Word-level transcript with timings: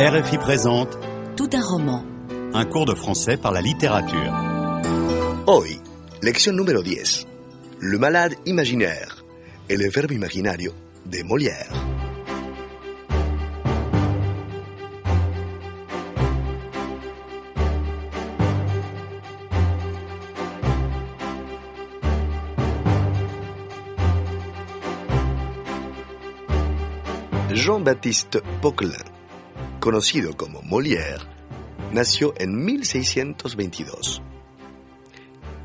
RFI 0.00 0.38
présente 0.38 0.98
Tout 1.36 1.50
un 1.52 1.60
roman. 1.60 2.02
un 2.54 2.64
cours 2.64 2.86
de 2.86 2.94
français 2.94 3.36
par 3.36 3.52
la 3.52 3.60
littérature. 3.60 4.32
Hoy, 5.46 5.78
lección 6.22 6.56
número 6.56 6.82
10. 6.82 7.26
Le 7.80 7.98
malade 7.98 8.34
imaginaire, 8.46 9.22
el 9.68 9.84
enfermo 9.84 10.14
imaginario 10.14 10.72
de 11.04 11.22
Molière. 11.22 11.74
Jean-Baptiste 27.52 28.40
Poquelin, 28.62 28.96
conocido 29.80 30.36
como 30.36 30.62
Molière, 30.62 31.26
nació 31.92 32.34
en 32.36 32.64
1622. 32.64 34.22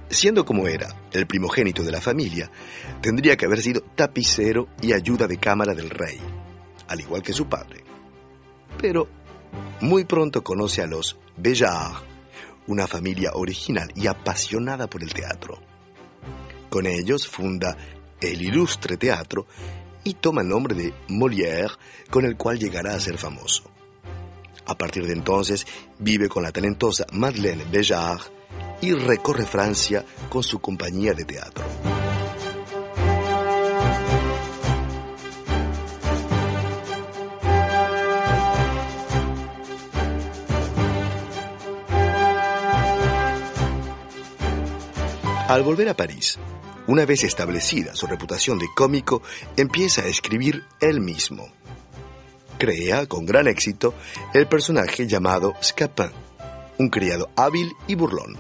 Siendo 0.10 0.46
como 0.46 0.68
era 0.68 0.96
el 1.12 1.28
primogénito 1.28 1.84
de 1.84 1.92
la 1.92 2.00
familia, 2.00 2.50
tendría 3.02 3.36
que 3.36 3.46
haber 3.46 3.62
sido 3.62 3.82
tapicero 3.82 4.70
y 4.82 4.94
ayuda 4.94 5.28
de 5.28 5.38
cámara 5.38 5.74
del 5.74 5.90
rey, 5.90 6.20
al 6.88 7.02
igual 7.02 7.22
que 7.22 7.34
su 7.34 7.48
padre. 7.48 7.84
Pero 8.80 9.08
muy 9.82 10.06
pronto 10.06 10.44
conoce 10.44 10.82
a 10.82 10.88
los 10.88 11.18
Béjart, 11.36 12.06
una 12.68 12.88
familia 12.88 13.32
original 13.34 13.92
y 13.96 14.08
apasionada 14.08 14.88
por 14.88 15.04
el 15.04 15.14
teatro. 15.14 15.60
Con 16.70 16.88
ellos 16.88 17.28
funda 17.28 17.78
el 18.22 18.42
Ilustre 18.42 18.98
Teatro 18.98 19.46
y 20.04 20.14
toma 20.16 20.42
el 20.42 20.48
nombre 20.48 20.76
de 20.76 20.94
Molière, 21.10 21.78
con 22.10 22.26
el 22.26 22.38
cual 22.38 22.60
llegará 22.60 22.96
a 22.96 23.00
ser 23.00 23.18
famoso. 23.18 23.75
A 24.66 24.78
partir 24.78 25.06
de 25.06 25.14
entonces 25.14 25.66
vive 26.00 26.30
con 26.30 26.44
la 26.44 26.52
talentosa 26.52 27.06
Madeleine 27.12 27.66
Béjart 27.72 28.32
y 28.82 28.94
recorre 28.94 29.46
Francia 29.46 30.06
con 30.30 30.44
su 30.44 30.60
compañía 30.60 31.14
de 31.14 31.26
teatro. 31.26 31.64
Al 45.48 45.62
volver 45.62 45.88
a 45.90 45.94
París, 45.94 46.40
una 46.88 47.06
vez 47.06 47.24
establecida 47.24 47.96
su 47.96 48.08
reputación 48.08 48.58
de 48.58 48.66
cómico, 48.76 49.22
empieza 49.56 50.02
a 50.02 50.08
escribir 50.08 50.64
él 50.82 51.00
mismo. 51.00 51.48
Crea, 52.58 53.06
con 53.06 53.26
gran 53.26 53.48
éxito, 53.48 53.94
el 54.34 54.48
personaje 54.48 55.08
llamado 55.08 55.54
Scapin, 55.62 56.12
un 56.78 56.90
criado 56.90 57.30
hábil 57.36 57.72
y 57.88 57.96
burlón. 57.96 58.38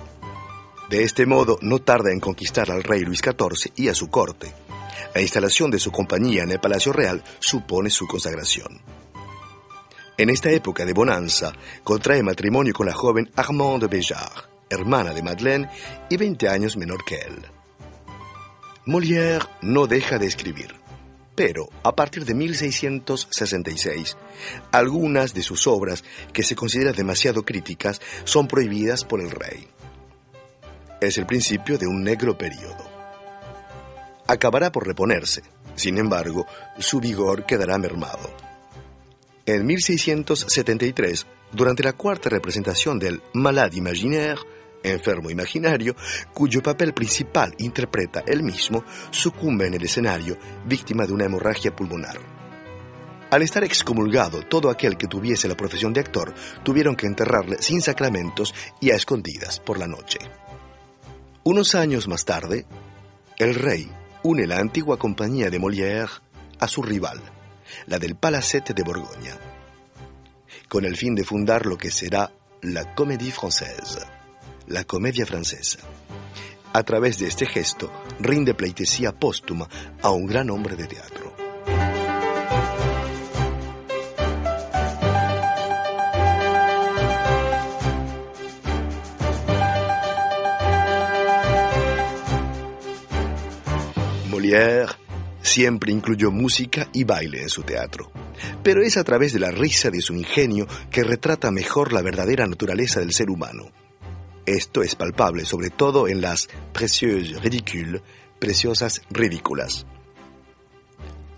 De 0.89 1.03
este 1.03 1.25
modo, 1.25 1.57
no 1.61 1.80
tarda 1.80 2.11
en 2.11 2.19
conquistar 2.19 2.72
al 2.72 2.83
rey 2.83 3.02
Luis 3.02 3.19
XIV 3.19 3.73
y 3.75 3.89
a 3.89 3.95
su 3.95 4.09
corte. 4.09 4.53
La 5.13 5.22
instalación 5.22 5.72
de 5.72 5.80
su 5.80 5.91
compañía 5.91 6.44
en 6.44 6.52
el 6.52 6.59
Palacio 6.59 6.94
Real 6.94 7.23
supone 7.39 7.89
su 7.89 8.07
consagración. 8.07 8.81
En 10.17 10.29
esta 10.29 10.50
época 10.52 10.85
de 10.85 10.94
bonanza, 10.94 11.52
contrae 11.83 12.23
matrimonio 12.23 12.73
con 12.73 12.85
la 12.85 12.94
joven 12.94 13.29
Armande 13.35 13.88
Béjart, 13.88 14.50
hermana 14.69 15.13
de 15.13 15.23
Madeleine 15.23 15.69
y 16.09 16.17
20 16.17 16.47
años 16.47 16.77
menor 16.77 17.03
que 17.03 17.16
él. 17.16 17.45
Molière 18.85 19.47
no 19.62 19.88
deja 19.88 20.19
de 20.19 20.28
escribir, 20.28 20.75
pero 21.35 21.69
a 21.84 21.96
partir 21.96 22.25
de 22.25 22.34
1666, 22.34 24.18
algunas 24.72 25.34
de 25.34 25.44
sus 25.44 25.68
obras 25.68 26.03
que 26.34 26.44
se 26.44 26.56
consideran 26.56 26.96
demasiado 26.96 27.44
críticas 27.44 28.01
son 28.23 28.47
prohibidas 28.47 29.03
por 29.03 29.22
el 29.22 29.31
rey. 29.31 29.68
Es 31.01 31.18
el 31.18 31.25
principio 31.25 31.78
de 31.78 31.88
un 31.88 32.03
negro 32.03 32.38
periodo. 32.38 32.90
Acabará 34.28 34.72
por 34.72 34.88
reponerse, 34.88 35.44
sin 35.75 35.97
embargo, 35.97 36.47
su 36.79 37.00
vigor 37.00 37.45
quedará 37.45 37.78
mermado. 37.78 38.34
En 39.45 39.66
1673, 39.66 41.28
durante 41.51 41.84
la 41.84 41.94
cuarta 41.94 42.29
representación 42.29 42.97
del 42.97 43.22
Malade 43.34 43.78
Imaginaire, 43.78 44.40
enfermo 44.91 45.29
imaginario, 45.29 45.96
cuyo 46.34 46.62
papel 46.62 46.94
principal 46.94 47.53
interpreta 47.57 48.23
él 48.25 48.44
mismo, 48.44 48.84
sucumbe 49.12 49.68
en 49.68 49.75
el 49.75 49.84
escenario, 49.84 50.38
víctima 50.66 51.06
de 51.06 51.13
una 51.13 51.25
hemorragia 51.25 51.75
pulmonar. 51.75 52.18
Al 53.31 53.41
estar 53.41 53.63
excomulgado, 53.63 54.44
todo 54.44 54.69
aquel 54.69 54.97
que 54.97 55.07
tuviese 55.07 55.47
la 55.47 55.57
profesión 55.57 55.94
de 55.94 56.00
actor 56.00 56.34
tuvieron 56.63 56.95
que 56.95 57.07
enterrarle 57.07 57.57
sin 57.59 57.81
sacramentos 57.81 58.53
y 58.79 58.91
a 58.91 58.95
escondidas 58.95 59.59
por 59.59 59.79
la 59.79 59.88
noche. 59.88 60.19
Unos 61.44 61.75
años 61.75 62.07
más 62.07 62.24
tarde, 62.24 62.66
el 63.38 63.56
rey 63.56 63.91
une 64.24 64.47
la 64.47 64.59
antigua 64.59 64.97
compañía 64.97 65.50
de 65.50 65.59
Molière 65.59 66.09
a 66.59 66.68
su 66.68 66.81
rival, 66.81 67.19
la 67.88 68.00
del 68.00 68.16
Palacete 68.16 68.74
de 68.74 68.84
Borgoña, 68.84 69.38
con 70.69 70.85
el 70.85 70.95
fin 70.95 71.13
de 71.13 71.24
fundar 71.24 71.66
lo 71.66 71.78
que 71.78 71.91
será 71.91 72.31
la 72.62 72.95
Comédie 72.95 73.34
Française 73.34 74.14
la 74.67 74.83
comedia 74.83 75.25
francesa. 75.25 75.79
A 76.73 76.83
través 76.83 77.19
de 77.19 77.27
este 77.27 77.45
gesto, 77.45 77.91
rinde 78.19 78.53
pleitesía 78.53 79.13
póstuma 79.13 79.69
a 80.01 80.09
un 80.09 80.25
gran 80.25 80.49
hombre 80.49 80.75
de 80.75 80.87
teatro. 80.87 81.33
Molière 94.29 94.91
siempre 95.41 95.93
incluyó 95.93 96.31
música 96.31 96.89
y 96.91 97.05
baile 97.05 97.41
en 97.41 97.49
su 97.49 97.63
teatro, 97.63 98.11
pero 98.63 98.83
es 98.83 98.97
a 98.97 99.03
través 99.05 99.31
de 99.31 99.39
la 99.39 99.51
risa 99.51 99.89
de 99.89 100.01
su 100.01 100.13
ingenio 100.13 100.67
que 100.91 101.03
retrata 101.03 101.51
mejor 101.51 101.93
la 101.93 102.01
verdadera 102.01 102.45
naturaleza 102.47 102.99
del 102.99 103.13
ser 103.13 103.29
humano. 103.29 103.71
Esto 104.45 104.83
es 104.83 104.95
palpable 104.95 105.45
sobre 105.45 105.69
todo 105.69 106.07
en 106.07 106.22
las 106.22 106.47
Précieuses 106.72 107.41
Ridicules, 107.41 108.01
preciosas 108.39 109.01
ridículas. 109.09 109.85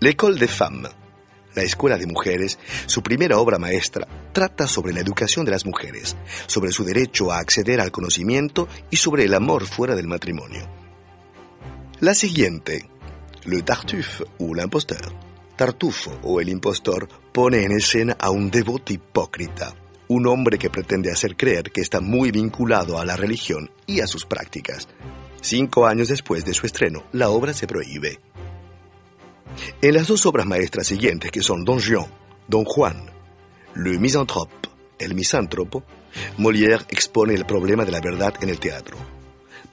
L'École 0.00 0.38
des 0.38 0.50
Femmes, 0.50 0.90
la 1.54 1.62
Escuela 1.62 1.96
de 1.96 2.06
Mujeres, 2.06 2.58
su 2.86 3.02
primera 3.02 3.38
obra 3.38 3.58
maestra, 3.58 4.06
trata 4.32 4.66
sobre 4.68 4.92
la 4.92 5.00
educación 5.00 5.44
de 5.44 5.50
las 5.50 5.64
mujeres, 5.64 6.16
sobre 6.46 6.70
su 6.70 6.84
derecho 6.84 7.32
a 7.32 7.38
acceder 7.38 7.80
al 7.80 7.90
conocimiento 7.90 8.68
y 8.90 8.96
sobre 8.96 9.24
el 9.24 9.34
amor 9.34 9.66
fuera 9.66 9.96
del 9.96 10.06
matrimonio. 10.06 10.68
La 12.00 12.14
siguiente, 12.14 12.88
Le 13.44 13.62
Tartuffe 13.62 14.24
ou 14.38 14.54
l'Imposteur, 14.54 15.10
Tartufo 15.56 16.12
o 16.22 16.40
el 16.40 16.50
impostor, 16.50 17.08
pone 17.32 17.64
en 17.64 17.72
escena 17.72 18.16
a 18.20 18.30
un 18.30 18.50
devoto 18.50 18.92
hipócrita, 18.92 19.74
un 20.08 20.26
hombre 20.26 20.58
que 20.58 20.70
pretende 20.70 21.12
hacer 21.12 21.36
creer 21.36 21.70
que 21.70 21.80
está 21.80 22.00
muy 22.00 22.30
vinculado 22.30 22.98
a 22.98 23.04
la 23.04 23.16
religión 23.16 23.70
y 23.86 24.00
a 24.00 24.06
sus 24.06 24.24
prácticas. 24.24 24.88
Cinco 25.40 25.86
años 25.86 26.08
después 26.08 26.44
de 26.44 26.54
su 26.54 26.66
estreno, 26.66 27.04
la 27.12 27.30
obra 27.30 27.52
se 27.52 27.66
prohíbe. 27.66 28.18
En 29.80 29.94
las 29.94 30.08
dos 30.08 30.26
obras 30.26 30.46
maestras 30.46 30.86
siguientes, 30.86 31.30
que 31.30 31.42
son 31.42 31.64
Don 31.64 31.80
Juan, 31.80 32.06
Don 32.48 32.64
Juan, 32.64 33.10
Le 33.74 33.98
Misanthrope, 33.98 34.68
el 34.98 35.14
misántropo, 35.14 35.84
Molière 36.38 36.84
expone 36.88 37.34
el 37.34 37.44
problema 37.44 37.84
de 37.84 37.92
la 37.92 38.00
verdad 38.00 38.34
en 38.40 38.48
el 38.48 38.58
teatro. 38.58 38.96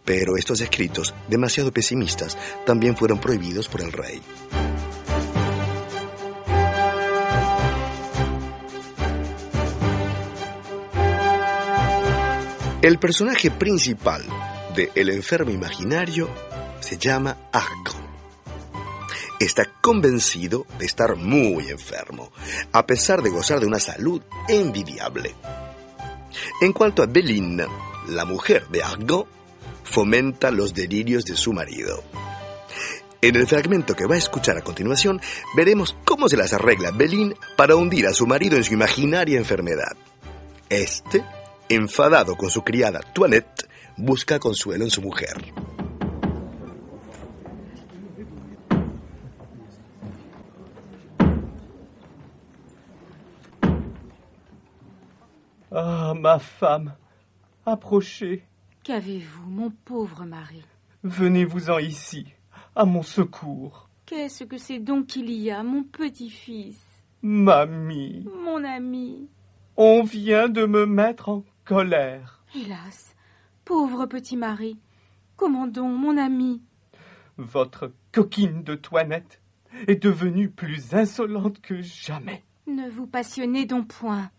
Pero 0.03 0.37
estos 0.37 0.61
escritos, 0.61 1.13
demasiado 1.27 1.71
pesimistas, 1.71 2.37
también 2.65 2.95
fueron 2.95 3.19
prohibidos 3.19 3.67
por 3.67 3.81
el 3.81 3.91
rey. 3.91 4.21
El 12.85 12.99
personaje 12.99 13.49
principal 13.49 14.23
de 14.75 14.91
El 14.93 15.09
enfermo 15.09 15.49
imaginario 15.49 16.29
se 16.81 16.99
llama 16.99 17.35
Argo. 17.51 17.95
Está 19.39 19.65
convencido 19.81 20.67
de 20.77 20.85
estar 20.85 21.15
muy 21.15 21.71
enfermo, 21.71 22.31
a 22.71 22.85
pesar 22.85 23.23
de 23.23 23.31
gozar 23.31 23.59
de 23.59 23.65
una 23.65 23.79
salud 23.79 24.21
envidiable. 24.47 25.33
En 26.61 26.73
cuanto 26.73 27.01
a 27.01 27.07
Beline, 27.07 27.65
la 28.09 28.23
mujer 28.23 28.67
de 28.67 28.83
Argo, 28.83 29.27
fomenta 29.83 30.51
los 30.51 30.75
delirios 30.75 31.25
de 31.25 31.35
su 31.37 31.53
marido. 31.53 32.03
En 33.19 33.35
el 33.35 33.47
fragmento 33.47 33.95
que 33.95 34.05
va 34.05 34.13
a 34.13 34.19
escuchar 34.19 34.59
a 34.59 34.63
continuación, 34.63 35.19
veremos 35.55 35.97
cómo 36.05 36.29
se 36.29 36.37
las 36.37 36.53
arregla 36.53 36.91
Beline 36.91 37.35
para 37.57 37.75
hundir 37.75 38.05
a 38.05 38.13
su 38.13 38.27
marido 38.27 38.57
en 38.57 38.63
su 38.63 38.75
imaginaria 38.75 39.39
enfermedad. 39.39 39.97
Este 40.69 41.23
enfadado 41.69 42.35
con 42.35 42.49
su 42.49 42.63
criada 42.63 42.99
Toinette, 43.13 43.67
busca 43.97 44.39
consuelo 44.39 44.83
en 44.83 44.89
su 44.89 45.01
mujer. 45.01 45.53
Ah, 55.71 56.13
ma 56.15 56.39
femme, 56.39 56.93
approchez, 57.65 58.43
Qu'avez-vous, 58.83 59.49
mon 59.49 59.71
pauvre 59.71 60.25
mari? 60.25 60.61
Venez-vous-en 61.03 61.79
ici, 61.79 62.27
à 62.75 62.85
mon 62.85 63.01
secours. 63.01 63.89
Qu'est-ce 64.05 64.43
que 64.43 64.59
c'est 64.59 64.77
donc 64.79 65.07
qu'il 65.07 65.31
y 65.31 65.49
a, 65.49 65.63
mon 65.63 65.83
petit-fils? 65.83 66.77
Mamie, 67.23 68.27
Mon 68.43 68.63
ami. 68.63 69.27
On 69.75 70.03
vient 70.03 70.47
de 70.47 70.65
me 70.65 70.85
mettre 70.85 71.29
en 71.29 71.43
colère. 71.65 72.43
Hélas, 72.55 73.15
pauvre 73.65 74.05
petit 74.05 74.37
mari 74.37 74.77
Comment 75.35 75.67
donc, 75.67 75.99
mon 75.99 76.17
ami? 76.17 76.61
Votre 77.37 77.91
coquine 78.13 78.63
de 78.63 78.75
toilette 78.75 79.41
est 79.87 80.01
devenue 80.01 80.49
plus 80.49 80.93
insolente 80.93 81.59
que 81.59 81.81
jamais. 81.81 82.43
Ne 82.67 82.89
vous 82.89 83.07
passionnez 83.07 83.65
donc 83.65 83.89
point. 83.89 84.31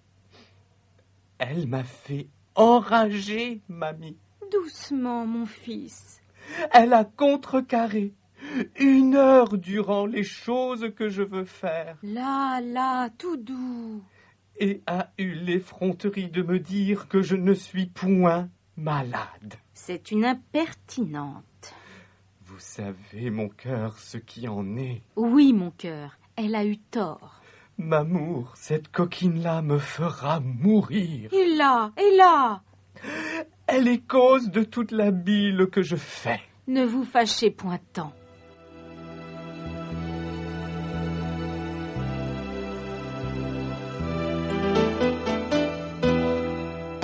Elle 1.39 1.67
m'a 1.67 1.85
fait 1.85 2.29
enrager, 2.55 3.61
mamie. 3.69 4.17
Doucement, 4.51 5.27
mon 5.27 5.45
fils. 5.45 6.23
Elle 6.73 6.95
a 6.95 7.05
contrecarré 7.05 8.15
une 8.79 9.17
heure 9.17 9.59
durant 9.59 10.07
les 10.07 10.23
choses 10.23 10.91
que 10.97 11.09
je 11.11 11.23
veux 11.23 11.45
faire 11.45 11.99
Là, 12.03 12.61
là, 12.63 13.11
tout 13.19 13.37
doux. 13.37 14.03
Et 14.59 14.83
a 14.87 15.11
eu 15.19 15.35
l'effronterie 15.35 16.29
de 16.29 16.43
me 16.43 16.59
dire 16.59 17.09
que 17.09 17.23
je 17.23 17.37
ne 17.37 17.55
suis 17.55 17.87
point 17.87 18.49
malade. 18.77 19.55
C'est 19.75 20.11
une 20.11 20.25
impertinente. 20.25 21.75
Vous 22.47 22.59
savez, 22.59 23.31
mon 23.31 23.49
cœur, 23.49 23.99
ce 23.99 24.19
qui 24.19 24.49
en 24.49 24.77
est. 24.77 25.03
Oui, 25.17 25.53
mon 25.53 25.71
cœur, 25.71 26.19
elle 26.37 26.55
a 26.55 26.65
eu 26.65 26.79
tort. 26.79 27.43
M'amour, 27.79 28.53
cette 28.57 28.89
coquine-là 28.89 29.63
me 29.63 29.79
fera 29.79 30.41
mourir. 30.41 31.33
Et 31.33 31.57
là, 31.57 31.93
et 31.99 32.17
là 32.17 32.63
Elle 33.67 33.89
est 33.89 34.07
cause 34.07 34.51
de 34.51 34.63
toute 34.63 34.93
la 34.93 35.11
bile 35.11 35.67
que 35.71 35.83
je 35.83 35.97
fais. 35.97 36.41
Ne 36.69 36.85
vous 36.85 37.05
fâchez 37.05 37.51
point 37.51 37.81
tant. 37.93 38.13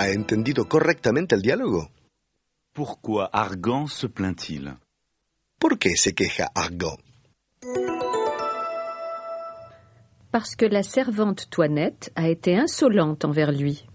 ¿Ha 0.03 0.09
entendido 0.09 0.69
correctamente 0.69 1.37
el 1.37 1.43
diálogo? 1.43 1.89
Pourquoi 2.73 3.29
Argan 3.33 3.87
se 3.87 4.09
plaint-il? 4.09 4.77
¿Por 5.61 5.79
qué 5.79 5.97
se 5.97 6.13
queja 6.13 6.51
Argan? 6.57 6.97
Parce 10.33 10.57
que 10.57 10.69
la 10.69 10.83
servante 10.83 11.47
Toinette 11.49 12.11
a 12.17 12.27
été 12.27 12.51
insolente 12.57 13.25
envers 13.25 13.53
lui. 13.53 13.87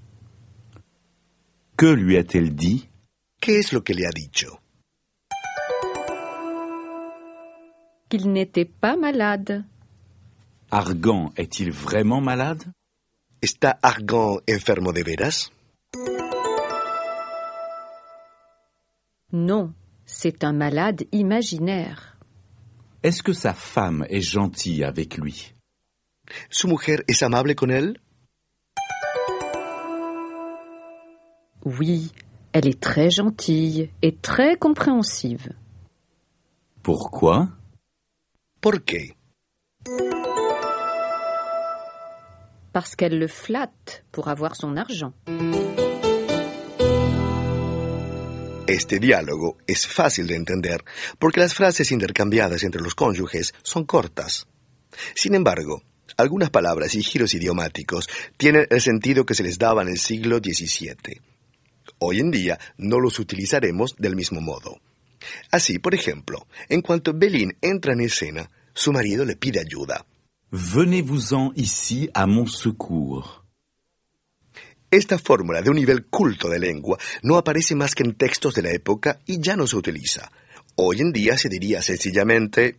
Que 1.75 1.88
lui 1.88 2.15
a-t-elle 2.15 2.56
dit? 2.56 2.88
¿Qué 3.42 3.59
es 3.59 3.74
lo 3.74 3.83
que 3.83 3.94
le 3.94 4.06
ha 4.07 4.12
dicho? 4.12 4.62
Qu'il 8.07 8.31
n'était 8.31 8.63
pas 8.63 8.95
malade. 8.95 9.65
Argan 10.71 11.33
est-il 11.36 11.69
vraiment 11.69 12.21
malade? 12.21 12.63
¿Está 13.42 13.77
Argan 13.81 14.39
enfermo 14.48 14.94
de 14.94 15.04
veras? 15.04 15.51
Non, 19.33 19.73
c'est 20.05 20.43
un 20.43 20.53
malade 20.53 21.03
imaginaire. 21.11 22.17
Est-ce 23.03 23.21
que 23.21 23.33
sa 23.33 23.53
femme 23.53 24.05
est 24.09 24.21
gentille 24.21 24.83
avec 24.83 25.17
lui? 25.17 25.53
¿Su 26.49 26.67
mujer 26.67 27.03
es 27.07 27.23
amable 27.23 27.55
con 27.55 27.69
él? 27.69 27.97
Oui, 31.65 32.11
elle 32.53 32.67
est 32.67 32.79
très 32.79 33.09
gentille 33.09 33.91
et 34.01 34.15
très 34.15 34.55
compréhensive. 34.57 35.53
Pourquoi? 36.81 37.49
¿Por 38.61 38.83
qué? 38.83 39.13
Parce 42.77 42.95
le 43.09 43.27
flatte 43.27 44.03
pour 44.12 44.27
avoir 44.27 44.56
son 44.56 44.77
argent. 44.77 45.12
Este 48.68 49.00
diálogo 49.00 49.57
es 49.65 49.88
fácil 49.88 50.27
de 50.27 50.35
entender 50.35 50.83
porque 51.18 51.39
las 51.39 51.56
frases 51.56 51.91
intercambiadas 51.91 52.62
entre 52.62 52.83
los 52.83 52.94
cónyuges 52.94 53.56
son 53.63 53.85
cortas. 53.85 54.45
Sin 55.15 55.33
embargo, 55.33 55.81
algunas 56.18 56.51
palabras 56.51 56.94
y 56.94 57.01
giros 57.01 57.33
idiomáticos 57.33 58.07
tienen 58.38 58.68
el 58.69 58.81
sentido 58.81 59.25
que 59.25 59.33
se 59.33 59.41
les 59.41 59.57
daba 59.57 59.81
en 59.81 59.88
el 59.88 59.97
siglo 59.97 60.38
XVII. 60.38 61.19
Hoy 61.97 62.19
en 62.19 62.30
día 62.30 62.59
no 62.77 63.00
los 63.00 63.18
utilizaremos 63.18 63.95
del 63.97 64.15
mismo 64.15 64.39
modo. 64.39 64.80
Así, 65.50 65.80
por 65.80 65.95
ejemplo, 65.95 66.45
en 66.69 66.83
cuanto 66.83 67.15
Belín 67.15 67.57
entra 67.59 67.94
en 67.94 68.01
escena, 68.01 68.51
su 68.75 68.94
marido 68.94 69.25
le 69.25 69.35
pide 69.35 69.62
ayuda. 69.62 70.06
Venez-vous-en 70.51 71.51
ici 71.55 72.09
à 72.13 72.25
mon 72.25 72.45
secours. 72.45 73.44
Esta 74.89 75.17
fórmula 75.17 75.61
de 75.61 75.69
un 75.69 75.75
nivel 75.75 76.05
culto 76.05 76.47
de 76.47 76.57
lengua 76.57 76.97
no 77.21 77.35
aparece 77.35 77.75
más 77.75 77.94
que 77.94 78.03
en 78.03 78.13
textos 78.13 78.55
de 78.55 78.61
la 78.61 78.71
época 78.71 79.19
y 79.25 79.41
ya 79.41 79.57
no 79.57 79.67
se 79.67 79.75
utiliza. 79.75 80.31
Hoy 80.75 81.01
en 81.01 81.11
día 81.11 81.38
se 81.38 81.49
diría 81.49 81.81
sencillamente 81.81 82.77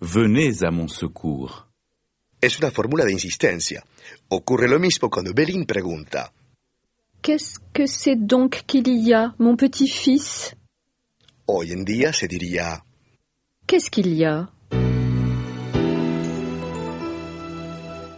Venez 0.00 0.62
à 0.62 0.70
mon 0.70 0.88
secours. 0.88 1.66
es 2.40 2.58
una 2.58 2.70
fórmula 2.70 3.04
de 3.04 3.12
insistencia. 3.12 3.84
Ocurre 4.28 4.66
lo 4.66 4.78
mismo 4.78 5.10
cuando 5.10 5.34
Belín 5.34 5.66
pregunta 5.66 6.32
Qu'est-ce 7.20 7.60
que 7.74 7.86
c'est 7.86 8.16
donc 8.16 8.64
qu'il 8.66 8.88
y 8.88 9.12
a, 9.12 9.34
mon 9.38 9.56
petit-fils 9.56 10.56
Hoy 11.44 11.72
en 11.72 11.84
día 11.84 12.14
se 12.14 12.26
diría 12.26 12.82
Qu'est-ce 13.66 13.90
qu'il 13.90 14.14
y 14.14 14.24
a? 14.24 14.50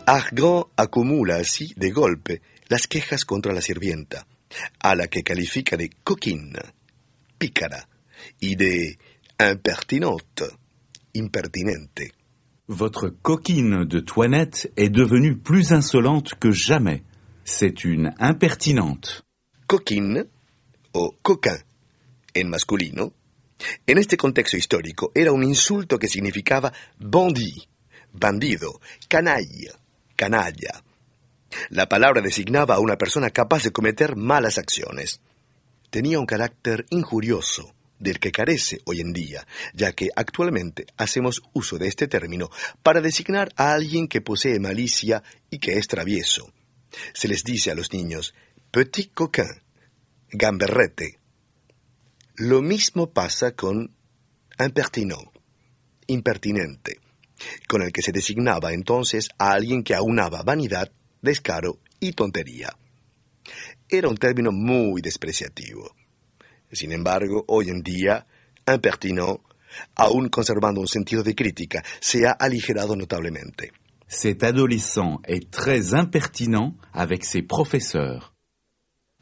Argan 0.06 0.64
acumula 0.76 1.36
así 1.36 1.72
de 1.76 1.90
golpe 1.90 2.42
las 2.68 2.86
quejas 2.86 3.24
contra 3.24 3.54
la 3.54 3.62
sirvienta, 3.62 4.26
a 4.80 4.94
la 4.94 5.06
que 5.08 5.22
califica 5.22 5.76
de 5.76 5.90
coquine, 6.02 6.60
pícara, 7.38 7.88
y 8.40 8.54
de 8.54 8.98
impertinente, 9.38 10.44
impertinente. 11.14 12.12
Votre 12.68 13.10
coquine 13.22 13.86
de 13.86 14.00
Toinette 14.00 14.72
est 14.76 14.90
devenue 14.90 15.36
plus 15.36 15.72
insolente 15.72 16.34
que 16.38 16.50
jamais. 16.50 17.02
C'est 17.44 17.84
une 17.84 18.14
impertinente. 18.18 19.24
Coquine 19.66 20.26
o 20.92 21.14
coquin 21.22 21.58
en 22.34 22.48
masculino, 22.48 23.12
en 23.86 23.98
este 23.98 24.16
contexto 24.16 24.56
histórico 24.56 25.12
era 25.14 25.32
un 25.32 25.44
insulto 25.44 25.98
que 25.98 26.08
significaba 26.08 26.72
bandit, 26.98 27.68
bandido, 28.12 28.80
canalla, 29.08 29.78
canalla. 30.16 30.82
La 31.70 31.88
palabra 31.88 32.20
designaba 32.20 32.76
a 32.76 32.80
una 32.80 32.96
persona 32.96 33.30
capaz 33.30 33.62
de 33.62 33.72
cometer 33.72 34.16
malas 34.16 34.58
acciones. 34.58 35.20
Tenía 35.90 36.18
un 36.18 36.26
carácter 36.26 36.86
injurioso 36.90 37.74
del 37.98 38.18
que 38.18 38.32
carece 38.32 38.80
hoy 38.84 39.00
en 39.00 39.12
día, 39.12 39.46
ya 39.72 39.92
que 39.92 40.10
actualmente 40.14 40.86
hacemos 40.96 41.42
uso 41.52 41.78
de 41.78 41.88
este 41.88 42.08
término 42.08 42.50
para 42.82 43.00
designar 43.00 43.52
a 43.56 43.72
alguien 43.72 44.08
que 44.08 44.20
posee 44.20 44.58
malicia 44.60 45.22
y 45.50 45.58
que 45.58 45.78
es 45.78 45.86
travieso. 45.86 46.52
Se 47.12 47.28
les 47.28 47.44
dice 47.44 47.70
a 47.70 47.74
los 47.74 47.92
niños 47.92 48.34
petit 48.70 49.12
coquin, 49.14 49.62
gamberrete. 50.30 51.18
Lo 52.36 52.62
mismo 52.62 53.10
pasa 53.10 53.52
con 53.52 53.94
impertinent, 54.58 55.30
impertinente, 56.08 56.98
con 57.68 57.82
el 57.82 57.92
que 57.92 58.02
se 58.02 58.12
designaba 58.12 58.72
entonces 58.72 59.28
a 59.38 59.52
alguien 59.52 59.82
que 59.82 59.94
aunaba 59.94 60.42
vanidad, 60.42 60.90
descaro 61.22 61.78
y 62.00 62.12
tontería. 62.12 62.76
Era 63.88 64.08
un 64.08 64.16
término 64.16 64.50
muy 64.52 65.02
despreciativo. 65.02 65.94
Sin 66.72 66.92
embargo, 66.92 67.44
hoy 67.48 67.68
en 67.68 67.82
día, 67.82 68.26
impertinent, 68.66 69.40
aún 69.94 70.28
conservando 70.28 70.80
un 70.80 70.88
sentido 70.88 71.22
de 71.22 71.34
crítica, 71.34 71.84
se 72.00 72.26
ha 72.26 72.32
aligerado 72.32 72.96
notablemente. 72.96 73.72
Cet 74.06 74.42
adolescent 74.42 75.20
est 75.26 75.50
très 75.50 75.94
impertinent 75.94 76.76
avec 76.92 77.24
ses 77.24 77.42
professeurs. 77.42 78.32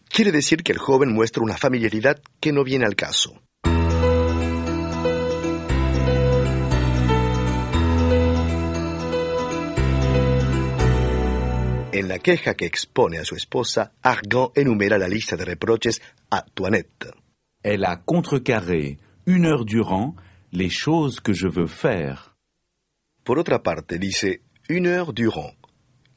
Quiere 0.08 0.32
decir 0.32 0.62
que 0.62 0.72
el 0.72 0.78
joven 0.78 1.12
muestra 1.12 1.42
una 1.42 1.56
familiaridad 1.56 2.20
que 2.40 2.52
no 2.52 2.64
viene 2.64 2.84
al 2.84 2.96
caso. 2.96 3.40
En 11.94 12.08
la 12.08 12.18
queja 12.18 12.54
que 12.54 12.64
expone 12.64 13.18
a 13.18 13.24
su 13.24 13.34
esposa, 13.36 13.92
Argan 14.00 14.48
enumera 14.54 14.96
la 14.96 15.08
lista 15.08 15.36
de 15.36 15.44
reproches 15.44 16.00
a 16.30 16.42
Toinette. 16.42 17.12
Elle 17.62 17.84
a 17.84 18.00
contrecarré 18.02 18.98
une 19.26 19.44
heure 19.44 19.66
durant 19.66 20.16
les 20.52 20.70
choses 20.70 21.20
que 21.20 21.34
je 21.34 21.48
veux 21.48 21.68
faire. 21.68 22.34
Por 23.22 23.38
otra 23.38 23.62
parte, 23.62 23.98
dice 23.98 24.40
une 24.70 24.86
heure 24.86 25.12
durant, 25.12 25.54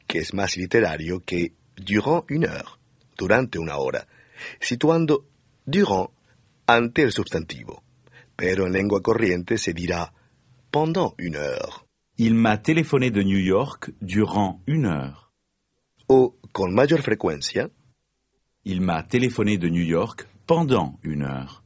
que 0.07 0.19
es 0.19 0.33
más 0.33 0.55
literario 0.55 1.21
que 1.25 1.51
durant 1.75 2.23
une 2.29 2.45
heure, 2.45 2.79
durante 3.17 3.59
una 3.59 3.75
hora, 3.75 4.07
situando 4.61 5.25
durant 5.65 6.09
ante 6.67 7.01
el 7.03 7.11
sustantivo. 7.11 7.83
Pero 8.37 8.65
en 8.65 8.71
lengua 8.71 9.01
corriente 9.01 9.57
se 9.57 9.73
dirá 9.73 10.13
pendant 10.71 11.15
une 11.17 11.35
heure. 11.35 11.85
Il 12.17 12.33
m'a 12.33 12.59
téléphoné 12.59 13.11
de 13.11 13.23
New 13.23 13.39
York 13.39 13.91
durant 13.99 14.61
une 14.67 14.85
heure. 14.85 15.24
O, 16.07 16.35
con 16.51 16.73
mayor 16.73 17.01
frecuencia, 17.01 17.71
Il 18.63 18.81
m'a 18.81 19.03
téléphoné 19.03 19.57
de 19.57 19.69
New 19.69 19.83
York 19.83 20.27
pendant 20.47 20.99
une 21.03 21.23
heure. 21.23 21.64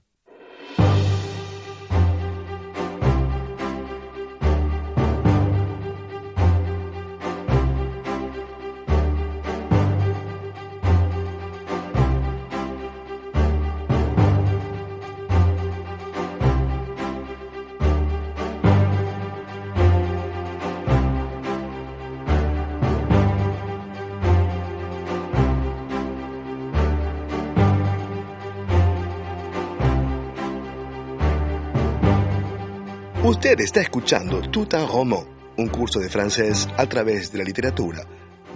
Usted 33.50 33.64
está 33.64 33.82
escuchando 33.82 34.42
Tout 34.52 34.76
un 34.76 34.88
roman, 34.88 35.26
un 35.58 35.70
curso 35.70 36.00
de 36.00 36.08
francés 36.08 36.70
a 36.78 36.86
través 36.86 37.32
de 37.32 37.40
la 37.40 37.44
literatura 37.44 38.06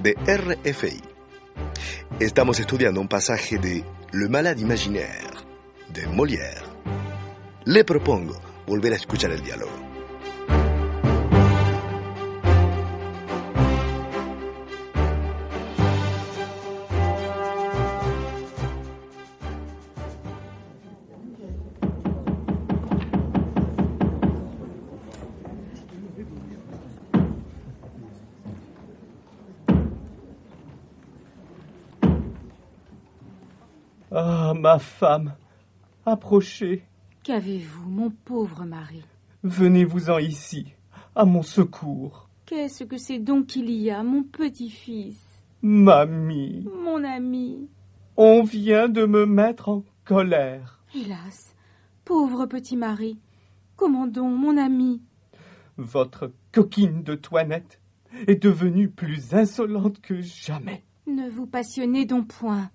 de 0.04 0.14
RFI. 0.14 1.02
Estamos 2.20 2.60
estudiando 2.60 3.02
un 3.02 3.08
pasaje 3.08 3.58
de 3.58 3.84
Le 4.12 4.30
malade 4.30 4.62
imaginaire 4.62 5.32
de 5.90 6.06
Molière. 6.06 6.68
Le 7.66 7.84
propongo 7.84 8.40
volver 8.68 8.94
a 8.94 8.98
escuchar 8.98 9.32
el 9.32 9.42
diálogo. 9.42 9.93
Ma 34.74 34.80
femme, 34.80 35.36
approchez, 36.04 36.84
Qu'avez-vous, 37.22 37.88
mon 37.92 38.10
pauvre 38.10 38.66
mari? 38.66 39.04
Venez-vous-en 39.44 40.18
ici, 40.18 40.74
à 41.16 41.26
mon 41.26 41.44
secours. 41.44 42.28
Qu'est-ce 42.48 42.84
que 42.84 42.98
c'est 42.98 43.20
donc 43.20 43.46
qu'il 43.46 43.70
y 43.70 43.92
a, 43.92 44.02
mon 44.02 44.24
petit-fils? 44.24 45.22
Mamie, 45.62 46.68
Mon 46.84 47.04
ami 47.04 47.70
on 48.18 48.42
vient 48.44 48.90
de 48.90 49.06
me 49.06 49.26
mettre 49.28 49.70
en 49.70 49.84
colère. 50.06 50.84
Hélas, 50.96 51.56
pauvre 52.04 52.48
petit 52.48 52.76
mari 52.76 53.20
Comment 53.76 54.08
donc, 54.08 54.36
mon 54.40 54.58
ami 54.58 55.02
Votre 55.78 56.32
coquine 56.52 57.04
de 57.04 57.14
Toinette 57.14 57.80
est 58.28 58.42
devenue 58.42 58.90
plus 58.90 59.36
insolente 59.36 60.02
que 60.02 60.20
jamais. 60.22 60.84
Ne 61.06 61.30
vous 61.30 61.46
passionnez 61.46 62.06
donc 62.06 62.28
point. 62.28 62.72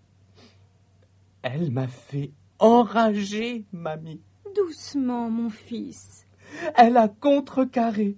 Elle 1.43 1.71
m'a 1.71 1.89
fait 1.89 2.33
enrager, 2.59 3.65
mamie. 3.73 4.21
Doucement, 4.57 5.31
mon 5.31 5.51
fils. 5.51 6.27
Elle 6.77 6.97
a 6.97 7.09
contrecarré 7.09 8.17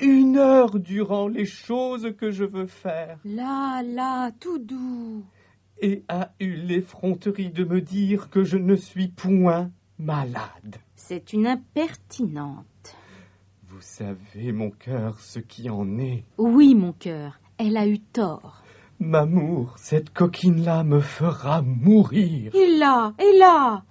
une 0.00 0.36
heure 0.38 0.78
durant 0.78 1.28
les 1.28 1.44
choses 1.44 2.14
que 2.16 2.30
je 2.30 2.44
veux 2.44 2.66
faire 2.66 3.18
Là, 3.24 3.82
là, 3.82 4.30
tout 4.40 4.58
doux. 4.58 5.24
et 5.80 6.04
a 6.08 6.32
eu 6.40 6.54
l'effronterie 6.54 7.50
de 7.50 7.64
me 7.64 7.80
dire 7.80 8.30
que 8.30 8.44
je 8.44 8.56
ne 8.56 8.76
suis 8.76 9.08
point 9.08 9.70
malade. 9.98 10.76
C'est 10.94 11.32
une 11.32 11.46
impertinente. 11.46 12.96
Vous 13.68 13.80
savez, 13.80 14.52
mon 14.52 14.70
cœur, 14.70 15.20
ce 15.20 15.38
qui 15.40 15.68
en 15.68 15.98
est. 15.98 16.24
Oui, 16.38 16.74
mon 16.74 16.92
cœur, 16.92 17.40
elle 17.58 17.76
a 17.76 17.86
eu 17.86 17.98
tort. 17.98 18.62
M'amour, 18.98 19.74
cette 19.78 20.10
coquine-là 20.10 20.82
me 20.84 21.00
fera 21.00 21.62
mourir. 21.62 22.54
Et 22.54 22.76
là, 22.78 23.12
et 23.18 23.38
là 23.38 23.84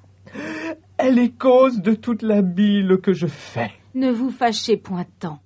Elle 0.98 1.20
est 1.20 1.38
cause 1.38 1.82
de 1.82 1.94
toute 1.94 2.22
la 2.22 2.42
bile 2.42 2.98
que 3.02 3.14
je 3.14 3.28
fais. 3.28 3.72
Ne 3.94 4.12
vous 4.12 4.32
fâchez 4.32 4.78
point 4.78 5.06
tant. 5.20 5.40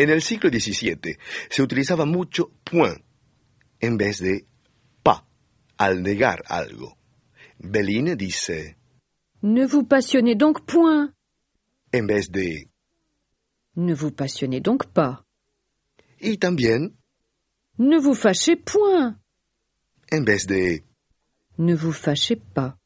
En 0.00 0.08
el 0.08 0.20
siglo 0.22 0.48
XVII 0.50 1.16
se 1.50 1.62
utilizaba 1.62 2.06
mucho 2.06 2.52
point 2.64 2.94
en 3.82 3.96
vez 3.96 4.20
de 4.20 4.44
pas 5.02 5.24
al 5.78 6.02
negar 6.02 6.38
algo. 6.48 6.92
Béline 7.58 8.14
dice 8.14 8.76
Ne 9.42 9.66
vous 9.66 9.82
passionnez 9.82 10.36
donc 10.36 10.64
point. 10.66 11.10
en 11.92 12.06
vez 12.06 12.28
de 12.30 12.66
Ne 13.78 13.94
vous 13.94 14.10
passionnez 14.10 14.60
donc 14.60 14.86
pas. 14.92 15.24
y 16.20 16.36
también 16.38 16.90
Ne 17.78 17.96
vous 17.98 18.14
fâchez 18.14 18.56
point. 18.56 19.16
en 20.12 20.24
vez 20.24 20.44
de 20.46 20.82
Ne 21.58 21.74
vous 21.74 21.92
fâchez 21.92 22.36
pas. 22.36 22.76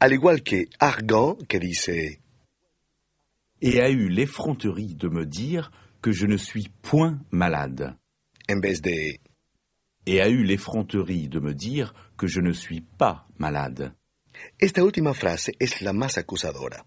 al 0.00 0.12
igual 0.12 0.42
que 0.42 0.66
argan 0.80 1.36
que 1.48 1.58
dice 1.58 2.18
Et 3.62 3.80
a 3.80 3.88
eu 3.90 4.08
l'effronterie 4.08 4.94
de 4.96 5.08
me 5.08 5.24
dire 5.26 5.70
que 6.02 6.10
je 6.12 6.26
ne 6.26 6.36
suis 6.36 6.68
point 6.82 7.20
malade. 7.30 7.96
en 8.50 8.60
vez 8.60 8.80
de 8.80 9.16
Et 10.06 10.20
a 10.20 10.28
eu 10.28 10.42
l'effronterie 10.42 11.28
de 11.28 11.38
me 11.40 11.54
dire 11.54 11.94
que 12.16 12.26
je 12.26 12.40
ne 12.40 12.52
suis 12.52 12.80
pas 12.80 13.28
malade. 13.38 13.92
Esta 14.58 14.82
última 14.82 15.12
frase 15.14 15.52
es 15.60 15.82
la 15.82 15.92
más 15.92 16.16
acusadora. 16.18 16.84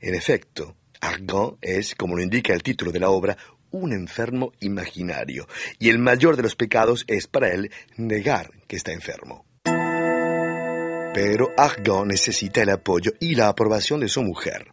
En 0.00 0.14
efecto, 0.14 0.76
Argan 1.00 1.56
es, 1.60 1.94
como 1.94 2.16
lo 2.16 2.22
indica 2.22 2.52
el 2.52 2.62
título 2.62 2.92
de 2.92 3.00
la 3.00 3.10
obra, 3.10 3.36
un 3.70 3.92
enfermo 3.92 4.52
imaginario, 4.60 5.48
y 5.78 5.88
el 5.88 5.98
mayor 5.98 6.36
de 6.36 6.42
los 6.42 6.54
pecados 6.54 7.04
es 7.08 7.26
para 7.26 7.52
él 7.52 7.70
negar 7.96 8.50
que 8.66 8.76
está 8.76 8.92
enfermo. 8.92 9.44
Pero 11.14 11.50
Argan 11.56 12.08
necesita 12.08 12.62
el 12.62 12.70
apoyo 12.70 13.12
y 13.20 13.34
la 13.34 13.48
aprobación 13.48 14.00
de 14.00 14.08
su 14.08 14.22
mujer. 14.22 14.72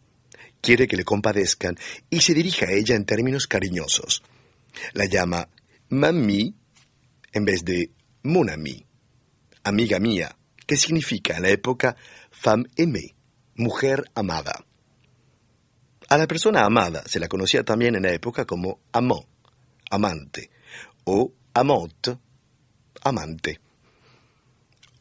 Quiere 0.60 0.86
que 0.86 0.96
le 0.96 1.04
compadezcan 1.04 1.76
y 2.10 2.20
se 2.20 2.34
dirige 2.34 2.66
a 2.66 2.72
ella 2.72 2.94
en 2.94 3.04
términos 3.04 3.46
cariñosos. 3.46 4.22
La 4.92 5.06
llama 5.06 5.48
mami 5.88 6.54
en 7.32 7.44
vez 7.44 7.64
de 7.64 7.90
mon 8.22 8.50
ami, 8.50 8.86
amiga 9.64 9.98
mía, 9.98 10.36
que 10.66 10.76
significa 10.76 11.36
en 11.36 11.42
la 11.42 11.50
época 11.50 11.96
femme 12.30 12.68
aimée, 12.76 13.14
mujer 13.56 14.04
amada. 14.14 14.64
A 16.12 16.18
la 16.18 16.26
persona 16.26 16.66
amada 16.66 17.02
se 17.06 17.18
la 17.18 17.26
conocía 17.26 17.64
también 17.64 17.94
en 17.96 18.02
la 18.02 18.12
época 18.12 18.44
como 18.44 18.80
amant, 18.92 19.24
amante, 19.88 20.50
o 21.04 21.32
amante, 21.54 22.18
amante. 23.02 23.60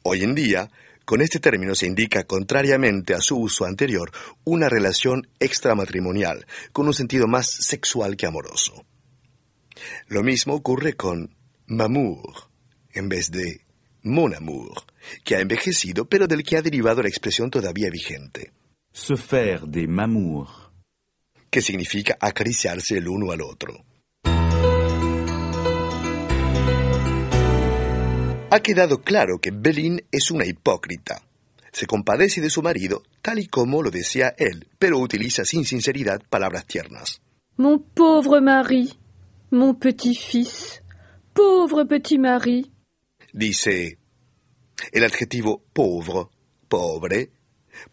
Hoy 0.04 0.24
en 0.24 0.34
día, 0.34 0.72
con 1.04 1.20
este 1.20 1.42
término 1.42 1.76
se 1.76 1.86
indica, 1.86 2.24
contrariamente 2.24 3.14
a 3.14 3.20
su 3.20 3.38
uso 3.38 3.66
anterior, 3.66 4.10
una 4.46 4.70
relación 4.70 5.28
extramatrimonial, 5.42 6.46
con 6.72 6.88
un 6.88 6.94
sentido 6.94 7.28
más 7.28 7.46
sexual 7.46 8.16
que 8.16 8.28
amoroso. 8.28 8.86
Lo 10.08 10.24
mismo 10.24 10.54
ocurre 10.54 10.94
con 10.94 11.36
mamour, 11.68 12.50
en 12.94 13.10
vez 13.10 13.32
de 13.32 13.66
mon 14.04 14.34
amour, 14.34 14.86
que 15.26 15.36
ha 15.36 15.42
envejecido, 15.42 16.06
pero 16.06 16.26
del 16.26 16.44
que 16.44 16.56
ha 16.56 16.62
derivado 16.62 17.02
la 17.02 17.10
expresión 17.10 17.50
todavía 17.52 17.90
vigente, 17.90 18.54
Se 18.94 19.18
faire 19.18 19.68
des 19.68 19.90
mamours. 19.90 20.71
Que 21.52 21.62
significa 21.62 22.18
acariciarse 22.20 22.98
el 22.98 23.08
uno 23.08 23.32
al 23.32 23.42
otro. 23.42 23.86
Ha 28.54 28.60
quedado 28.62 29.02
claro 29.02 29.40
que 29.40 29.52
Belín 29.52 30.02
es 30.12 30.32
una 30.32 30.46
hipócrita. 30.46 31.22
Se 31.72 31.88
compadece 31.88 32.42
de 32.42 32.50
su 32.50 32.62
marido 32.62 33.04
tal 33.22 33.40
y 33.40 33.48
como 33.48 33.82
lo 33.82 33.92
desea 33.92 34.34
él, 34.38 34.68
pero 34.80 34.98
utiliza 35.00 35.46
sin 35.46 35.64
sinceridad 35.64 36.22
palabras 36.30 36.66
tiernas. 36.66 37.22
Mon 37.58 37.84
pauvre 37.94 38.42
mari, 38.42 38.92
mon 39.52 39.76
petit-fils, 39.76 40.82
pauvre 41.34 41.86
petit 41.86 42.20
mari. 42.20 42.72
Dice 43.32 43.98
el 44.92 45.04
adjetivo 45.04 45.64
pauvre, 45.72 46.28
pobre, 46.68 47.30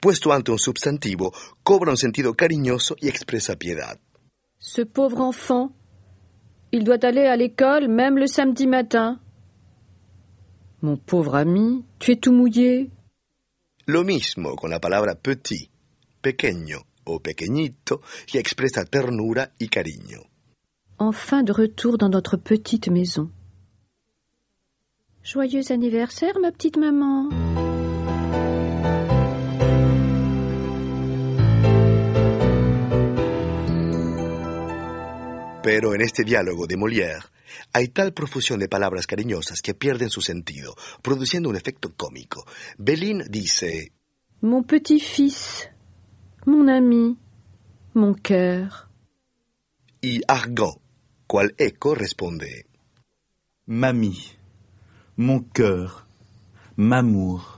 puesto 0.01 0.33
ante 0.33 0.51
un 0.51 0.59
substantivo, 0.59 1.33
cobra 1.63 1.91
un 1.91 1.97
sentido 1.97 2.35
cariñoso 2.35 2.97
y 3.01 3.09
expresa 3.09 3.57
piedad. 3.57 3.99
Ce 4.59 4.85
pauvre 4.85 5.21
enfant, 5.21 5.73
Il 6.71 6.85
doit 6.85 7.03
aller 7.05 7.25
à 7.25 7.37
l'école 7.37 7.89
même 7.89 8.19
le 8.19 8.27
samedi 8.27 8.67
matin. 8.67 9.19
Mon 10.83 10.97
pauvre 10.97 11.37
ami, 11.37 11.85
tu 11.99 12.13
es 12.13 12.17
tout 12.17 12.33
mouillé. 12.33 12.91
Lo 13.87 14.05
mismo 14.05 14.55
con 14.55 14.69
la 14.69 14.79
palabra 14.79 15.15
petit, 15.15 15.71
pequeño 16.21 16.83
o 17.07 17.21
pequeñito, 17.21 18.03
qui 18.27 18.37
expresa 18.37 18.85
ternura 18.85 19.51
y 19.59 19.69
cariño. 19.69 20.27
Enfin 20.99 21.43
de 21.43 21.53
retour 21.53 21.97
dans 21.97 22.11
notre 22.11 22.37
petite 22.37 22.89
maison. 22.91 23.31
Joyeux 25.23 25.73
anniversaire, 25.73 26.39
ma 26.39 26.53
petite 26.53 26.77
maman. 26.77 27.31
Pero 35.63 35.95
en 35.95 36.01
este 36.01 36.25
diálogo 36.25 36.67
de 36.67 36.77
Molière 36.77 37.25
hay 37.73 37.89
tal 37.89 38.13
profusión 38.13 38.59
de 38.61 38.69
palabras 38.69 39.07
cariñosas 39.07 39.61
que 39.63 39.75
pierden 39.75 40.11
su 40.11 40.21
sentido, 40.21 40.75
produciendo 41.03 41.49
un 41.49 41.57
efecto 41.57 41.93
cómico. 41.97 42.45
Belín 42.79 43.25
dice, 43.29 43.93
Mon 44.41 44.65
petit-fils, 44.65 45.69
mon 46.47 46.69
ami, 46.69 47.19
mon 47.95 48.15
cœur. 48.15 48.89
y 50.01 50.21
Argan, 50.29 50.75
cual 51.27 51.55
eco, 51.59 51.95
responde, 51.95 52.67
Mamie, 53.67 54.37
mon 55.17 55.41
cœur, 55.53 56.07
m'amour. 56.77 57.58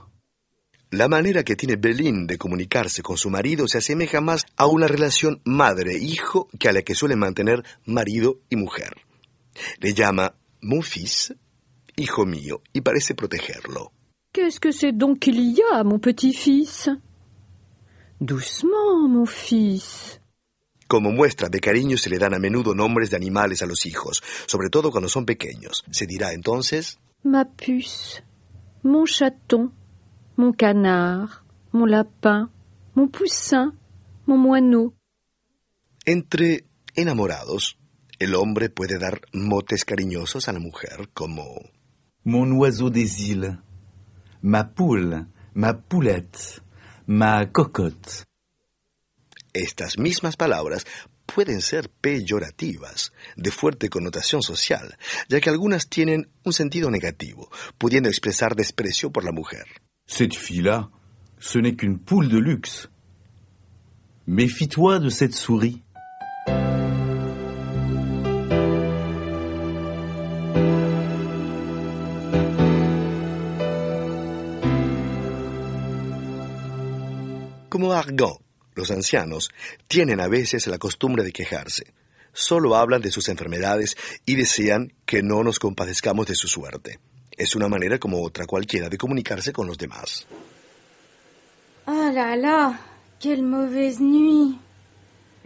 La 0.91 1.07
manera 1.07 1.43
que 1.45 1.55
tiene 1.55 1.77
Belín 1.77 2.27
de 2.27 2.37
comunicarse 2.37 3.01
con 3.01 3.15
su 3.15 3.29
marido 3.29 3.65
se 3.65 3.77
asemeja 3.77 4.19
más 4.19 4.45
a 4.57 4.67
una 4.67 4.87
relación 4.87 5.39
madre-hijo 5.45 6.49
que 6.59 6.67
a 6.67 6.73
la 6.73 6.81
que 6.81 6.95
suelen 6.95 7.17
mantener 7.17 7.63
marido 7.85 8.41
y 8.49 8.57
mujer. 8.57 8.97
Le 9.79 9.93
llama 9.93 10.35
mon 10.61 10.83
fils, 10.83 11.33
hijo 11.95 12.25
mío, 12.25 12.61
y 12.73 12.81
parece 12.81 13.15
protegerlo. 13.15 13.93
Qu'est-ce 14.33 14.59
que 14.59 14.73
c'est 14.73 14.91
donc 14.91 15.19
qu'il 15.19 15.39
y 15.39 15.61
a, 15.71 15.81
mon 15.85 15.99
petit-fils 15.99 16.89
Doucement, 18.19 19.07
mon 19.07 19.25
fils. 19.25 20.19
Como 20.89 21.11
muestra 21.11 21.47
de 21.47 21.61
cariño 21.61 21.95
se 21.95 22.09
le 22.09 22.17
dan 22.17 22.33
a 22.33 22.39
menudo 22.39 22.75
nombres 22.75 23.11
de 23.11 23.15
animales 23.15 23.61
a 23.61 23.65
los 23.65 23.85
hijos, 23.85 24.21
sobre 24.45 24.69
todo 24.69 24.91
cuando 24.91 25.07
son 25.07 25.25
pequeños. 25.25 25.85
Se 25.89 26.05
dirá 26.05 26.33
entonces, 26.33 26.99
Ma 27.23 27.45
puce, 27.45 28.23
mon 28.83 29.05
chaton, 29.05 29.71
mon 30.41 30.53
canard, 30.53 31.43
mon 31.71 31.85
lapin, 31.85 32.49
mon 32.95 33.07
poussin, 33.07 33.77
mon 34.25 34.37
moineau. 34.37 34.95
entre 36.03 36.65
enamorados, 36.95 37.77
el 38.17 38.33
hombre 38.33 38.69
puede 38.69 38.97
dar 38.97 39.21
motes 39.33 39.85
cariñosos 39.85 40.49
a 40.49 40.53
la 40.53 40.59
mujer 40.59 41.09
como 41.13 41.43
Mon 42.23 42.51
oiseau 42.59 42.89
des 42.89 43.19
îles, 43.19 43.55
ma 44.41 44.63
poule, 44.63 45.27
ma 45.53 45.73
poulette, 45.73 46.61
ma 47.05 47.51
cocotte. 47.51 48.25
Estas 49.53 49.97
mismas 49.97 50.37
palabras 50.37 50.85
pueden 51.25 51.61
ser 51.61 51.89
peyorativas, 51.89 53.11
de 53.35 53.51
fuerte 53.51 53.89
connotación 53.89 54.41
social, 54.41 54.97
ya 55.29 55.39
que 55.39 55.49
algunas 55.49 55.87
tienen 55.87 56.29
un 56.43 56.53
sentido 56.53 56.89
negativo, 56.89 57.49
pudiendo 57.77 58.09
expresar 58.09 58.55
desprecio 58.55 59.11
por 59.11 59.23
la 59.23 59.31
mujer. 59.31 59.65
Cette 60.13 60.35
fille-là, 60.35 60.89
ce 61.39 61.57
n'est 61.57 61.73
qu'une 61.73 61.97
poule 61.97 62.27
de 62.27 62.37
luxe. 62.37 62.89
Méfie-toi 64.27 64.99
de 64.99 65.07
cette 65.07 65.33
souris. 65.33 65.81
Como 77.69 77.93
Argan, 77.93 78.33
los 78.75 78.91
ancianos 78.91 79.49
tienen 79.87 80.19
a 80.19 80.27
veces 80.27 80.67
la 80.67 80.77
costumbre 80.77 81.23
de 81.23 81.31
quejarse. 81.31 81.93
Solo 82.33 82.75
hablan 82.75 83.01
de 83.01 83.11
sus 83.11 83.29
enfermedades 83.29 83.95
y 84.25 84.35
desean 84.35 84.91
que 85.05 85.23
no 85.23 85.41
nos 85.45 85.57
compadezcamos 85.57 86.27
de 86.27 86.35
su 86.35 86.49
suerte. 86.49 86.99
Es 87.41 87.55
una 87.55 87.67
manera 87.67 87.97
como 87.97 88.21
otra 88.21 88.45
cualquiera 88.45 88.87
de 88.87 88.99
comunicarse 88.99 89.51
con 89.51 89.65
los 89.65 89.75
demás. 89.75 90.27
Ah 91.87 92.11
là 92.13 92.35
là, 92.35 92.75
quelle 93.19 93.41
mauvaise 93.41 93.99
nuit. 93.99 94.59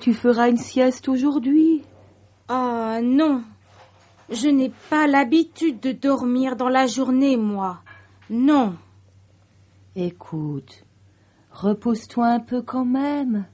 Tu 0.02 0.14
feras 0.14 0.50
une 0.50 0.58
sieste 0.58 1.08
aujourd'hui? 1.08 1.86
Ah 2.50 3.00
non, 3.02 3.46
je 4.30 4.50
n'ai 4.50 4.74
pas 4.90 5.08
l'habitude 5.08 5.80
de 5.80 5.94
dormir 5.94 6.58
dans 6.58 6.68
la 6.68 6.86
journée, 6.86 7.38
moi. 7.38 7.82
Non. 8.30 8.76
Écoute, 9.96 10.84
repose-toi 11.52 12.28
un 12.28 12.40
peu 12.42 12.62
quand 12.62 12.84
même. 12.84 13.46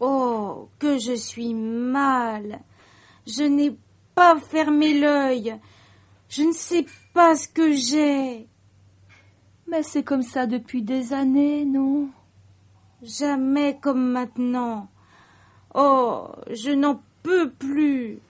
Oh, 0.00 0.68
que 0.80 0.98
je 0.98 1.14
suis 1.14 1.54
mal. 1.54 2.58
Je 3.24 3.44
n'ai 3.44 3.78
pas 4.16 4.36
fermé 4.40 4.98
l'œil. 4.98 5.56
Je 6.28 6.42
ne 6.42 6.52
sais 6.52 6.84
pas 7.16 7.34
ce 7.34 7.48
que 7.48 7.72
j'ai. 7.72 8.46
Mais 9.66 9.82
c'est 9.82 10.04
comme 10.04 10.22
ça 10.22 10.46
depuis 10.46 10.82
des 10.82 11.14
années, 11.14 11.64
non 11.64 12.10
Jamais 13.02 13.78
comme 13.80 14.12
maintenant. 14.12 14.90
Oh, 15.74 16.28
je 16.50 16.72
n'en 16.72 17.02
peux 17.22 17.50
plus. 17.50 18.20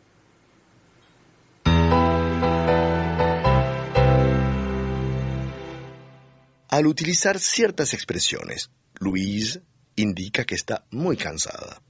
Al 6.69 6.87
utilizar 6.87 7.41
ciertas 7.41 7.93
expresiones, 7.93 8.71
Louise 9.01 9.63
indica 9.97 10.45
que 10.45 10.55
está 10.55 10.85
muy 10.93 11.17
cansada. 11.17 11.83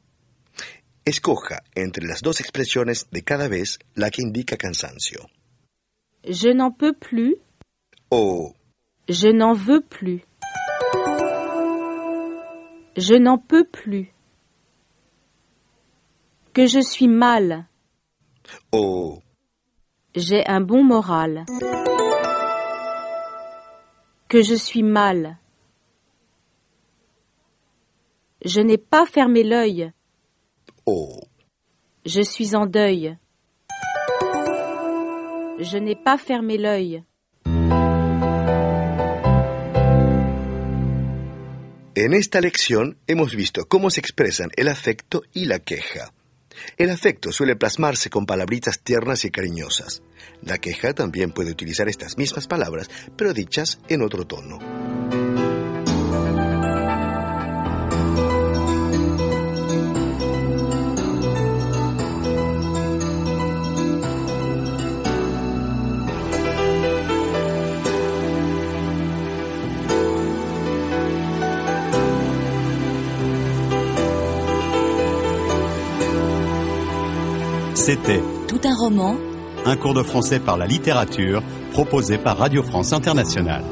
Escoja 1.04 1.62
entre 1.74 2.06
las 2.06 2.22
dos 2.22 2.40
expresiones 2.40 3.08
de 3.10 3.22
cada 3.22 3.48
vez 3.48 3.78
la 3.94 4.10
que 4.10 4.22
indica 4.22 4.56
cansancio. 4.56 5.28
Je 6.28 6.48
n'en 6.48 6.72
peux 6.72 6.92
plus. 6.92 7.36
O 8.10 8.52
Je 9.08 9.28
n'en 9.28 9.52
veux 9.52 9.80
plus. 9.80 10.24
Je 12.96 13.14
n'en 13.14 13.38
peux 13.38 13.64
plus. 13.64 14.12
Que 16.52 16.66
je 16.66 16.80
suis 16.80 17.06
mal. 17.06 17.68
o 18.72 19.20
J'ai 20.16 20.44
un 20.48 20.60
bon 20.60 20.82
moral. 20.82 21.44
Que 24.28 24.42
je 24.42 24.54
suis 24.54 24.82
mal. 24.82 25.38
Je 28.44 28.60
n'ai 28.60 28.78
pas 28.78 29.06
fermé 29.06 29.44
l'œil. 29.44 29.92
o 30.86 31.20
Je 32.04 32.22
suis 32.22 32.56
en 32.56 32.66
deuil. 32.66 33.16
Je 35.58 35.78
n'ai 35.78 35.96
pas 35.96 36.18
fermé 36.18 36.58
l'œil. 36.58 37.02
En 41.94 42.12
esta 42.12 42.40
lección 42.42 42.98
hemos 43.06 43.34
visto 43.34 43.66
cómo 43.66 43.88
se 43.88 44.00
expresan 44.00 44.50
el 44.56 44.68
afecto 44.68 45.22
y 45.32 45.46
la 45.46 45.60
queja. 45.60 46.12
El 46.76 46.90
afecto 46.90 47.32
suele 47.32 47.56
plasmarse 47.56 48.10
con 48.10 48.26
palabritas 48.26 48.80
tiernas 48.80 49.24
y 49.24 49.30
cariñosas. 49.30 50.02
La 50.42 50.58
queja 50.58 50.92
también 50.92 51.32
puede 51.32 51.52
utilizar 51.52 51.88
estas 51.88 52.18
mismas 52.18 52.46
palabras, 52.46 52.90
pero 53.16 53.32
dichas 53.32 53.78
en 53.88 54.02
otro 54.02 54.26
tono. 54.26 54.75
C'était 77.86 78.20
Tout 78.48 78.58
un 78.64 78.74
roman 78.74 79.14
un 79.64 79.76
cours 79.76 79.94
de 79.94 80.02
français 80.02 80.40
par 80.40 80.56
la 80.56 80.66
littérature 80.66 81.40
proposé 81.70 82.18
par 82.18 82.36
Radio 82.36 82.64
France 82.64 82.92
Internationale. 82.92 83.62